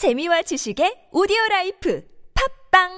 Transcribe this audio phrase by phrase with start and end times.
[0.00, 2.00] 재미와 지식의 오디오 라이프
[2.70, 2.88] 팟빵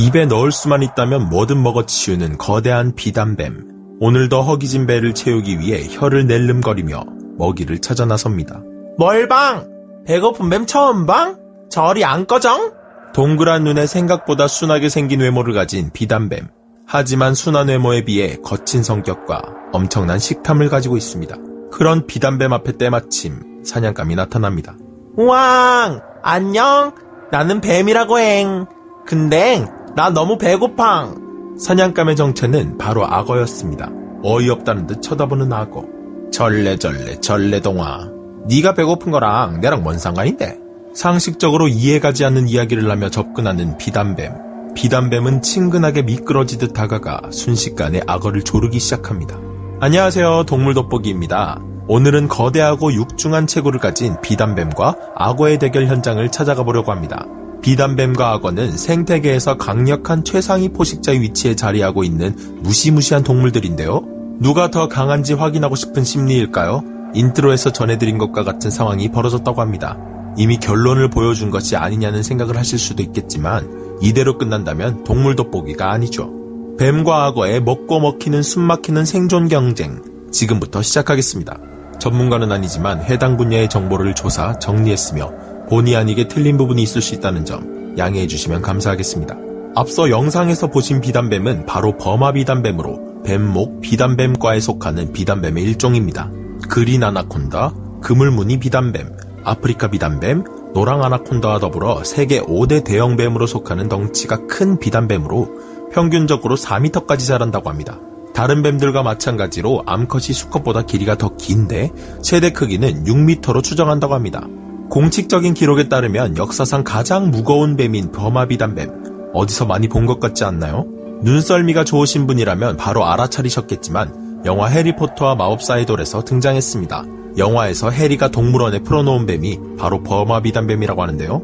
[0.00, 3.98] 입에 넣을 수만 있다면 뭐든 먹어치우는 거대한 비단뱀.
[4.00, 7.04] 오늘도 허기진 배를 채우기 위해 혀를 낼름거리며
[7.38, 8.60] 먹이를 찾아 나섭니다.
[8.98, 9.68] 뭘 봥!
[10.04, 11.38] 배고픈 뱀 처음 봥?
[11.70, 12.72] 저리 안 꺼졍?
[13.14, 16.48] 동그란 눈에 생각보다 순하게 생긴 외모를 가진 비단뱀.
[16.88, 21.36] 하지만 순한 외모에 비해 거친 성격과 엄청난 식탐을 가지고 있습니다.
[21.70, 24.76] 그런 비단뱀 앞에 때마침 사냥감이 나타납니다.
[25.16, 26.11] 우왕!
[26.22, 26.92] 안녕?
[27.30, 28.66] 나는 뱀이라고 행.
[29.06, 31.56] 근데 나 너무 배고팡.
[31.58, 33.90] 사냥감의 정체는 바로 악어였습니다.
[34.22, 35.84] 어이없다는 듯 쳐다보는 악어.
[36.32, 38.08] 절레절레 절레동화.
[38.48, 40.58] 네가 배고픈 거랑 내랑 뭔 상관인데?
[40.94, 44.74] 상식적으로 이해가지 않는 이야기를 하며 접근하는 비단뱀.
[44.74, 49.38] 비단뱀은 친근하게 미끄러지듯 다가가 순식간에 악어를 조르기 시작합니다.
[49.80, 50.44] 안녕하세요.
[50.46, 51.60] 동물 돋보기입니다.
[51.88, 57.26] 오늘은 거대하고 육중한 체구를 가진 비단뱀과 악어의 대결 현장을 찾아가 보려고 합니다.
[57.62, 64.02] 비단뱀과 악어는 생태계에서 강력한 최상위 포식자의 위치에 자리하고 있는 무시무시한 동물들인데요.
[64.40, 66.82] 누가 더 강한지 확인하고 싶은 심리일까요?
[67.14, 69.98] 인트로에서 전해드린 것과 같은 상황이 벌어졌다고 합니다.
[70.36, 76.30] 이미 결론을 보여준 것이 아니냐는 생각을 하실 수도 있겠지만 이대로 끝난다면 동물 돋보기가 아니죠.
[76.78, 80.00] 뱀과 악어의 먹고 먹히는 숨막히는 생존 경쟁
[80.32, 81.71] 지금부터 시작하겠습니다.
[82.02, 85.30] 전문가는 아니지만 해당 분야의 정보를 조사, 정리했으며
[85.68, 89.36] 본의 아니게 틀린 부분이 있을 수 있다는 점 양해해 주시면 감사하겠습니다.
[89.76, 96.28] 앞서 영상에서 보신 비단뱀은 바로 버마 비단뱀으로 뱀목 비단뱀과에 속하는 비단뱀의 일종입니다.
[96.68, 97.72] 그린 아나콘다,
[98.02, 100.42] 그물무늬 비단뱀, 아프리카 비단뱀,
[100.74, 108.00] 노랑 아나콘다와 더불어 세계 5대 대형뱀으로 속하는 덩치가 큰 비단뱀으로 평균적으로 4m까지 자란다고 합니다.
[108.42, 114.48] 다른 뱀들과 마찬가지로 암컷이 수컷보다 길이가 더 긴데 최대 크기는 6m로 추정한다고 합니다.
[114.90, 120.86] 공식적인 기록에 따르면 역사상 가장 무거운 뱀인 버마비단뱀 어디서 많이 본 것 같지 않나요?
[121.22, 127.04] 눈썰미가 좋으신 분이라면 바로 알아차리셨겠지만 영화 해리포터와 마법사의 돌에서 등장했습니다.
[127.38, 131.42] 영화에서 해리가 동물원에 풀어놓은 뱀이 바로 버마비단뱀이라고 하는데요.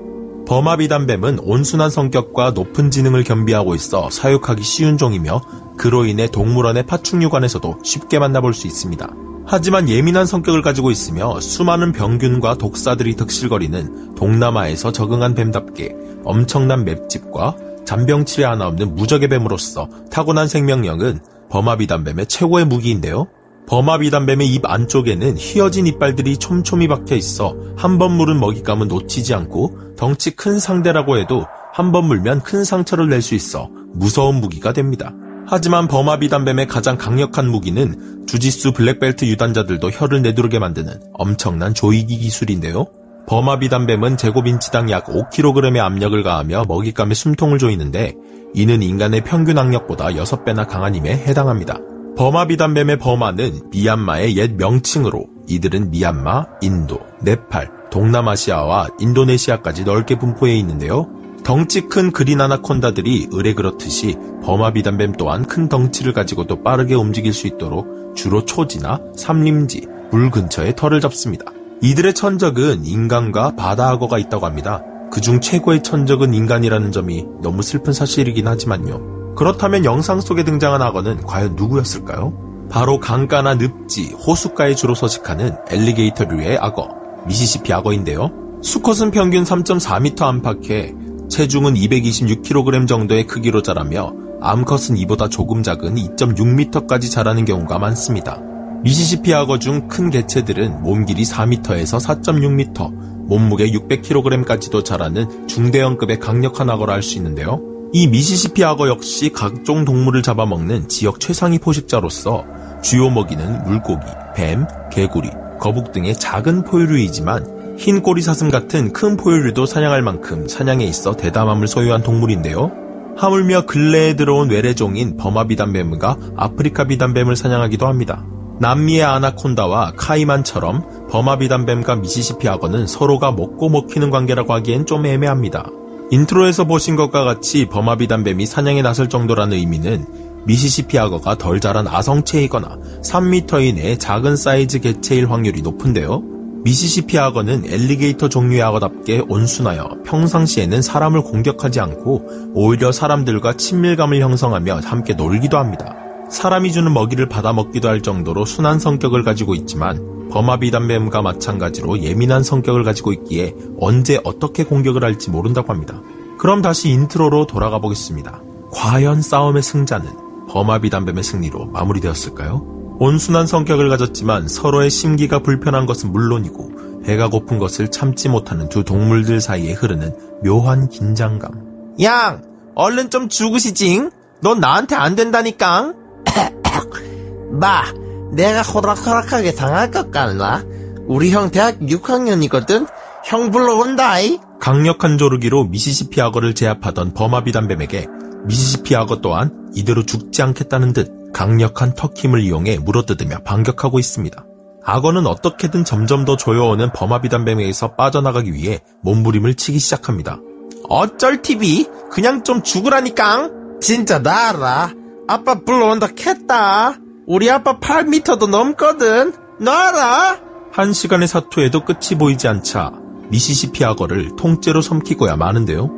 [0.49, 5.43] 버마비단뱀은 온순한 성격과 높은 지능을 겸비하고 있어 사육하기 쉬운 종이며
[5.78, 9.09] 그로 인해 동물원의 파충류관에서도 쉽게 만나볼 수 있습니다.
[9.47, 17.56] 하지만 예민한 성격을 가지고 있으며 수많은 병균과 독사들이 득실거리는 동남아에서 적응한 뱀답게 엄청난 맵집과
[17.87, 23.27] 잔병치레 하나 없는 무적의 뱀으로서 타고난 생명력은 버마비단뱀의 최고의 무기인데요.
[23.69, 30.33] 버마비단뱀의 입 안쪽에는 휘어진 이빨들이 촘촘히 박혀 있어 한 번 물은 먹잇감은 놓치지 않고 덩치
[30.37, 35.12] 큰 상대라고 해도 한 번 물면 큰 상처를 낼 수 있어 무서운 무기가 됩니다.
[35.50, 42.86] 하지만 버마비단뱀의 가장 강력한 무기는 주짓수 black belt 유단자들도 혀를 내두르게 만드는 엄청난 조이기 기술인데요.
[43.26, 48.12] 버마비단뱀은 제곱인치당 약 5kg의 압력을 가하며 먹잇감에 숨통을 조이는데
[48.54, 51.78] 이는 인간의 평균 악력보다 6배나 강한 힘에 해당합니다.
[52.19, 61.09] 버마비단뱀의 버마는 미얀마의 옛 명칭으로 이들은 미얀마, 인도, 네팔, 동남아시아와 인도네시아까지 넓게 분포해 있는데요.
[61.48, 68.14] 덩치 큰 그린 아나콘다들이 을에 그렇듯이 버마비단뱀 또한 큰 덩치를 가지고도 빠르게 움직일 수 있도록
[68.14, 71.47] 주로 초지나 삼림지, 물 근처에 털을 잡습니다.
[71.81, 74.82] 이들의 천적은 인간과 바다악어가 있다고 합니다.
[75.10, 79.34] 그중 최고의 천적은 인간이라는 점이 너무 슬픈 사실이긴 하지만요.
[79.34, 82.69] 그렇다면 영상 속에 등장한 악어는 과연 누구였을까요?
[82.69, 86.91] 바로 강가나 늪지, 호숫가에 주로 서식하는 엘리게이터류의 악어,
[87.26, 88.32] 미시시피 악어인데요.
[88.60, 97.44] 수컷은 평균 3.4m 안팎에 체중은 226kg 정도의 크기로 자라며 암컷은 이보다 조금 작은 2.6m까지 자라는
[97.44, 98.41] 경우가 많습니다.
[98.84, 106.94] 미시시피 악어 중 큰 개체들은 몸 길이 4m에서 4.6m, 몸무게 600kg까지도 자라는 중대형급의 강력한 악어라
[106.94, 107.60] 할 수 있는데요.
[107.93, 112.45] 이 미시시피 악어 역시 각종 동물을 잡아먹는 지역 최상위 포식자로서
[112.83, 114.06] 주요 먹이는 물고기,
[114.37, 120.84] 뱀, 개구리, 거북 등의 작은 포유류이지만 흰 꼬리 사슴 같은 큰 포유류도 사냥할 만큼 사냥에
[120.84, 122.72] 있어 대담함을 소유한 동물인데요.
[123.16, 128.25] 하물며 근래에 들어온 외래종인 버마 비단뱀과 아프리카 비단뱀을 사냥하기도 합니다.
[128.59, 135.71] 남미의 아나콘다와 카이만처럼 버마 비단뱀과 미시시피 악어는 서로가 먹고 먹히는 관계라고 하기엔 좀 애매합니다.
[136.10, 140.04] intro에서 보신 것과 같이 버마 비단뱀이 사냥에 나설 정도라는 의미는
[140.47, 146.38] 미시시피 악어가 덜 자란 아성체이거나 3m 이내의 작은 사이즈 개체일 확률이 높은데요.
[146.65, 155.15] 미시시피 악어는 엘리게이터 종류의 악어답게 온순하여 평상시에는 사람을 공격하지 않고 오히려 사람들과 친밀감을 형성하며 함께
[155.15, 155.95] 놀기도 합니다.
[156.31, 162.84] 사람이 주는 먹이를 받아 먹기도 할 정도로 순한 성격을 가지고 있지만 범아비담뱀과 마찬가지로 예민한 성격을
[162.84, 166.03] 가지고 있기에 언제 어떻게 공격을 할지 모른다고 합니다.
[166.39, 168.43] 그럼 다시 intro로 돌아가 보겠습니다.
[168.72, 170.11] 과연 싸움의 승자는
[170.51, 172.78] 버마비단뱀의 승리로 마무리되었을까요?
[173.00, 179.41] 온순한 성격을 가졌지만 서로의 심기가 불편한 것은 물론이고 배가 고픈 것을 참지 못하는 두 동물들
[179.41, 180.15] 사이에 흐르는
[180.45, 181.97] 묘한 긴장감.
[182.03, 182.42] 양!
[182.74, 184.10] 얼른 좀 죽으시징!
[184.42, 185.95] 넌 나한테 안 된다니까!
[187.53, 187.84] 마,
[188.33, 190.65] 내가 호락호락하게 당할 것 같나?
[191.06, 192.86] 우리 형 대학 6학년이거든?
[193.24, 194.39] 형 불러온다이?
[194.60, 198.06] 강력한 조르기로 미시시피 악어를 제압하던 버마비담뱀에게
[198.44, 204.45] 미시시피 악어 또한 이대로 죽지 않겠다는 듯 강력한 턱 힘을 이용해 물어뜯으며 반격하고 있습니다.
[204.84, 210.41] 악어는 어떻게든 점점 더 조여오는 버마비담뱀에게서 빠져나가기 위해 몸부림을 치기 시작합니다.
[210.89, 211.86] 어쩔 TV?
[212.10, 213.51] 그냥 좀 죽으라니까!
[213.80, 214.92] 진짜 나 알아.
[215.28, 217.01] 아빠 불러온다 캤다.
[217.27, 219.34] 우리 아빠 8미터도 넘거든.
[219.60, 220.41] 너 알아?
[220.72, 222.92] 한 시간의 사투에도 끝이 보이지 않자
[223.28, 225.91] 미시시피 악어를 통째로 삼키고야 마는데요.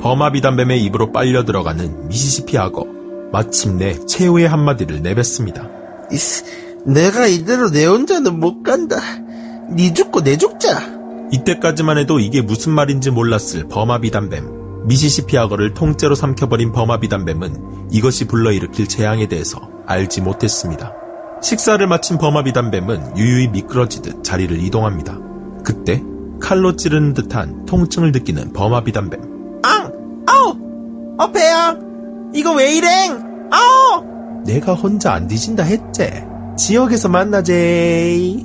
[0.00, 2.97] 버마비담뱀의 입으로 빨려 들어가는 미시시피 악어.
[3.32, 5.68] 마침내 최후의 한마디를 내뱉습니다.
[6.10, 6.44] 이씨,
[6.86, 8.96] 내가 이대로 내 혼자는 못 간다.
[9.70, 10.98] 니 죽고 내 죽자.
[11.30, 14.86] 이때까지만 해도 이게 무슨 말인지 몰랐을 버마비담뱀.
[14.86, 20.94] 미시시피 악어를 통째로 삼켜버린 버마비담뱀은 이것이 불러일으킬 재앙에 대해서 알지 못했습니다.
[21.42, 25.18] 식사를 마친 버마비단뱀은 유유히 미끄러지듯 자리를 이동합니다.
[25.64, 26.02] 그때
[26.40, 29.20] 칼로 찌르는 듯한 통증을 느끼는 버마비단뱀.
[29.62, 29.92] 앙!
[30.26, 30.56] 아우!
[31.18, 31.87] 어, 배야!
[32.34, 32.88] 이거 왜 이래?
[33.50, 34.04] 아우!
[34.44, 36.24] 내가 혼자 안 뒤진다 했제.
[36.56, 38.36] 지옥에서 만나제.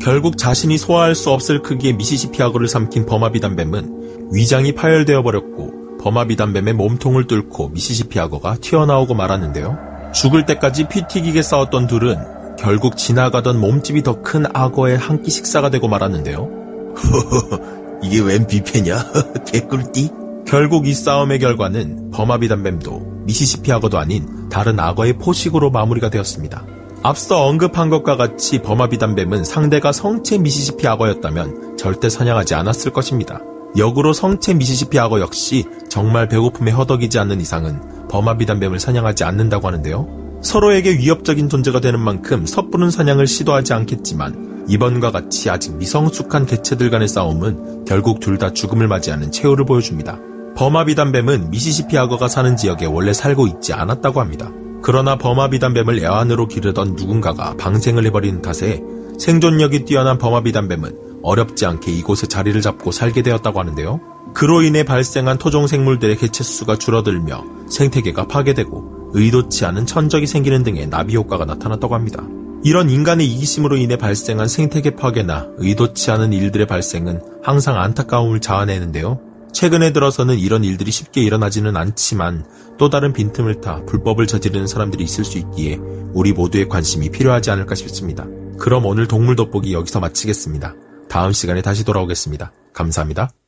[0.00, 7.26] 결국 자신이 소화할 수 없을 크기의 미시시피 악어를 삼킨 버마비단뱀은 위장이 파열되어 버렸고 버마비단뱀의 몸통을
[7.28, 9.78] 뚫고 미시시피 악어가 튀어나오고 말았는데요.
[10.12, 12.16] 죽을 때까지 피 튀기게 싸웠던 둘은
[12.58, 16.48] 결국 지나가던 몸집이 더 큰 악어의 한 끼 식사가 되고 말았는데요.
[18.02, 19.12] 이게 웬 비패냐?
[19.46, 20.10] 개꿀띠?
[20.46, 26.64] 결국 이 싸움의 결과는 버마비담뱀도 미시시피 악어도 아닌 다른 악어의 포식으로 마무리가 되었습니다.
[27.02, 33.40] 앞서 언급한 것과 같이 버마비담뱀은 상대가 성체 미시시피 악어였다면 절대 사냥하지 않았을 것입니다.
[33.76, 40.06] 역으로 성체 미시시피 악어 역시 정말 배고픔에 허덕이지 않는 이상은 버마비담뱀을 사냥하지 않는다고 하는데요.
[40.42, 47.08] 서로에게 위협적인 존재가 되는 만큼 섣부른 사냥을 시도하지 않겠지만 이번과 같이 아직 미성숙한 개체들 간의
[47.08, 50.18] 싸움은 결국 둘 다 죽음을 맞이하는 최후를 보여줍니다.
[50.56, 54.50] 버마비담뱀은 미시시피 악어가 사는 지역에 원래 살고 있지 않았다고 합니다.
[54.82, 58.82] 그러나 버마비담뱀을 애완으로 기르던 누군가가 방생을 해버리는 탓에
[59.18, 64.00] 생존력이 뛰어난 버마비담뱀은 어렵지 않게 이곳에 자리를 잡고 살게 되었다고 하는데요.
[64.34, 71.14] 그로 인해 발생한 토종 생물들의 개체수가 줄어들며 생태계가 파괴되고 의도치 않은 천적이 생기는 등의 나비
[71.16, 72.22] 효과가 나타났다고 합니다.
[72.64, 79.31] 이런 인간의 이기심으로 인해 발생한 생태계 파괴나 의도치 않은 일들의 발생은 항상 안타까움을 자아내는데요.
[79.52, 82.44] 최근에 들어서는 이런 일들이 쉽게 일어나지는 않지만
[82.78, 85.78] 또 다른 빈틈을 타 불법을 저지르는 사람들이 있을 수 있기에
[86.14, 88.26] 우리 모두의 관심이 필요하지 않을까 싶습니다.
[88.58, 90.74] 그럼 오늘 동물 돋보기 여기서 마치겠습니다.
[91.08, 92.52] 다음 시간에 다시 돌아오겠습니다.
[92.72, 93.41] 감사합니다.